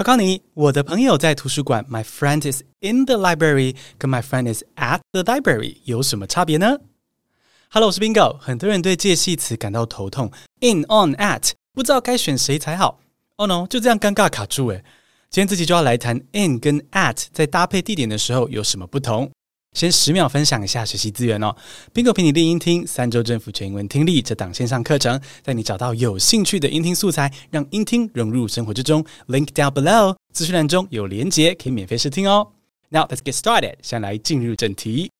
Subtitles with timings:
[0.00, 6.78] 考考你，我的朋友在图书馆，My friend is in the library，跟 My friend is at the library 有什么差别呢
[7.68, 8.38] ？Hello，我是 Bingo。
[8.38, 12.98] 很多人对介系词感到头痛，in、on、at，不知道该选谁才好。
[13.36, 14.82] Oh no，就这样尴尬卡住诶。
[15.28, 19.30] 今天这集就要来谈 in 跟 at 在搭配地点的时候有什么不同。
[19.72, 21.54] 先十秒分享一下学习资源哦
[21.94, 29.04] ，Bingo 陪你练音听三周政府全英文听力这档线上课程，带你找到有兴趣的音听素材，让音听融入生活之中。
[29.28, 32.48] Link down below，资讯栏中有连结，可以免费试听哦。
[32.88, 35.12] Now let's get started，先来进入正题。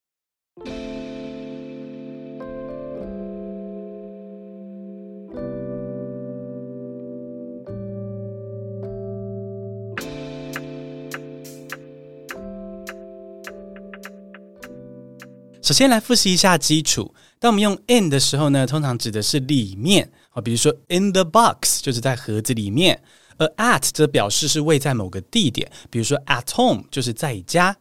[15.63, 17.15] 首先来复习一下基础。
[17.39, 23.03] 当我们用 in 的时候呢，通常指的是里面啊，比如说 in the box 就是在盒子里面，
[23.37, 27.77] 而 at 则表示是位在某个地点，比如说 at home 就是在家。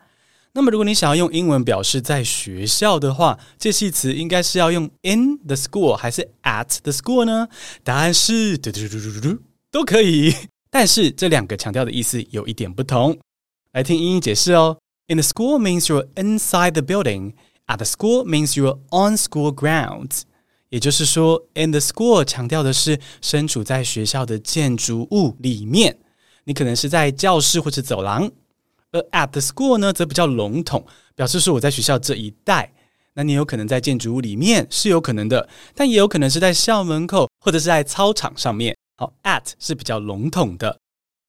[0.53, 7.47] 那么如果你想要用英文表示在学校的话，介系词应该是要用 in the school 还是 at the school 呢？
[7.83, 10.35] 答案是嘟嘟嘟嘟嘟嘟都可以，
[10.69, 13.17] 但是这两个强调的意思有一点不同。
[13.71, 14.77] 来听英英解释哦。
[15.07, 17.33] In the school means you're inside the building.
[17.69, 20.23] At the school means you are on school grounds，
[20.69, 25.99] 也就是说，in the school 强调的是身处在学校的建筑物里面，
[26.45, 28.31] 你可能是在教室或者走廊；
[28.91, 32.73] 而 at the school 呢，则比较笼统，表示说我在学校这一带。
[33.13, 38.75] 那你有可能在建筑物里面是有可能的，但也有可能是在校门口或者是在操场上面。
[38.95, 40.79] 好，at 是比较笼统的。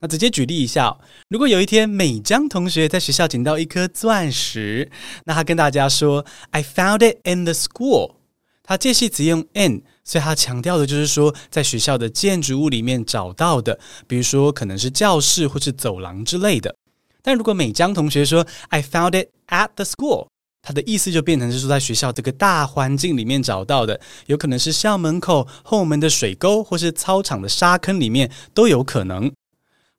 [0.02, 0.96] 那直接举例一下，
[1.28, 4.90] 如果有一天美江同学在学校捡到一颗钻石，
[5.24, 8.14] 那他跟大家说 "I found it in the school"，
[8.62, 16.74] 他介系词用 in，所以他强调的就是说在学校的建筑物里面找到的，比如说可能是教室或是走廊之类的。
[17.20, 20.28] 但如果美江同学说 "I found it at the school"，
[20.62, 29.30] 他的意思就变成是说在学校这个大环境里面找到的，有可能是校门口后门的水沟，或是操场的沙坑里面都有可能。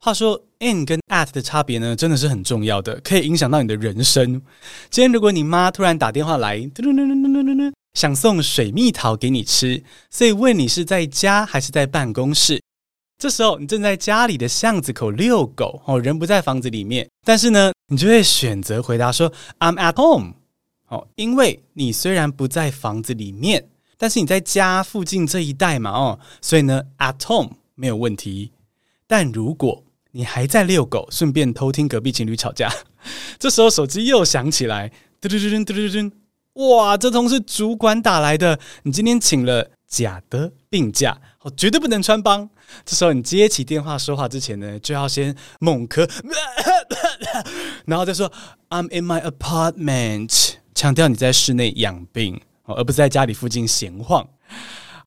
[0.03, 4.41] 话说，in 跟 at 的差别呢，真的是很重要的，可以影响到你的人生。
[4.89, 12.59] 今天如果你妈突然打电话来，嘟嘟嘟嘟嘟嘟嘟，想送水蜜桃给你吃，所以问你是在家还是在办公室。
[13.19, 20.33] 这时候你正在家里的巷子口遛狗，哦，人不在房子里面，但是呢，你就会选择回答说 I'm at home，
[20.87, 23.69] 哦，因为你虽然不在房子里面，
[23.99, 28.53] 但是你在家附近这一带嘛，哦，所以呢，at home 没有问题。
[29.05, 32.69] 但如果你还在遛狗，顺便偷听隔壁情侣吵架。
[33.39, 36.97] 这时候手机又响起来，嘟嘟嘟嘟嘟嘟嘟，哇！
[36.97, 42.49] 这通是主管打来的，你今天请了假的病假，哦，绝对不能穿帮。
[42.85, 46.09] 这时候你接起电话说话之前呢，就要先猛咳，
[47.85, 48.31] 然后再说
[48.69, 54.27] "I'm in my apartment"，强调你在室内养病，而不是在家里附近闲晃。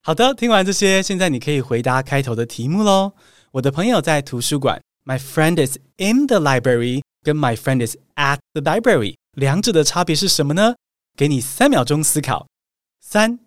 [0.01, 3.13] 好的，听完这些，现在你可以回答开头的题目喽。
[3.53, 4.81] 我的朋友在图书馆。
[5.07, 10.77] My friend is in the library，跟 My friend is at the library，两者的差别是什么呢？
[11.15, 12.47] 给你三秒钟思考，
[13.03, 13.39] 三、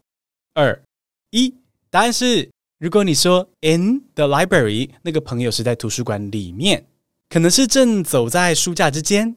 [0.53, 0.83] 二、
[1.31, 1.55] 一，
[1.89, 6.85] 答案是：如果你说 in the library，那个朋友是在图书馆里面，
[7.27, 9.33] 可能是正走在书架之间；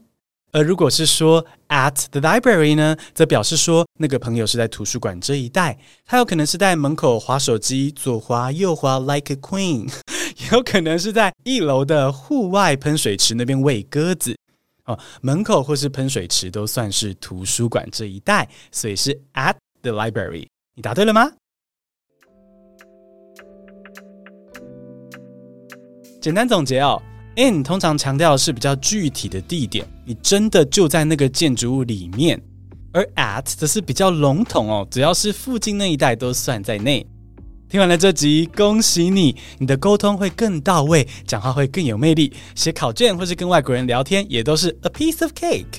[0.52, 9.90] 而如果是说 at the library 呢，则表示说那个朋友是在图书馆这一带，他有可能是在门口滑手机，左滑右滑，like a queen。
[10.52, 14.36] 有可能是在一楼的户外喷水池那边喂鸽子
[14.84, 20.46] 哦，门口或是喷水池都算是图书馆这一带，所以是 at the library。
[20.74, 21.30] 你答对了吗？
[26.20, 27.00] 简单总结哦
[27.36, 32.36] ，in 通常强调是比较具体的地点，你真的就在那个建筑物里面；
[32.92, 37.06] 而 at 则是比较笼统哦，只要是附近那一带都算在内。
[37.70, 45.78] 听完了这集，恭喜你，你的沟通会更到位，讲话会更有魅力，写考卷或是跟外国人聊天也都是 a piece of cake。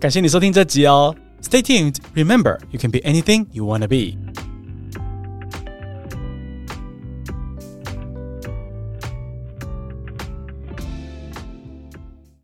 [0.00, 1.94] 感谢你收听这集哦，Stay tuned.
[2.16, 4.18] Remember, you can be anything you wanna be.